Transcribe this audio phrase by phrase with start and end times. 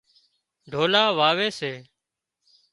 [0.71, 1.71] ڍولا واوي سي